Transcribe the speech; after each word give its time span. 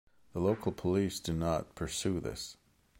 The 0.33 0.39
local 0.39 0.71
police 0.71 1.19
do 1.19 1.31
not 1.31 1.75
pursue 1.75 2.19
this. 2.19 2.57